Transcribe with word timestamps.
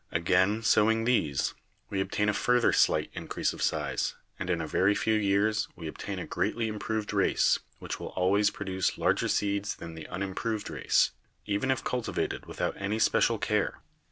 Again 0.11 0.63
sowing 0.63 1.03
these, 1.03 1.53
we 1.91 2.01
ob 2.01 2.09
tain 2.09 2.27
a 2.27 2.33
further 2.33 2.73
slight 2.73 3.11
increase 3.13 3.53
of 3.53 3.61
size, 3.61 4.15
and 4.39 4.49
in 4.49 4.59
a 4.59 4.65
very 4.65 4.95
few 4.95 5.13
years 5.13 5.67
we 5.75 5.87
obtain 5.87 6.17
a 6.17 6.25
greatly 6.25 6.67
improved 6.67 7.13
race, 7.13 7.59
which 7.77 7.99
will 7.99 8.09
always 8.17 8.49
produce 8.49 8.97
larger 8.97 9.27
seeds 9.27 9.75
than 9.75 9.93
the 9.93 10.07
unimproved 10.07 10.71
race, 10.71 11.11
even 11.45 11.69
if 11.69 11.83
cultivated 11.83 12.47
without 12.47 12.73
any 12.79 12.97
special 12.97 13.37
care. 13.37 13.79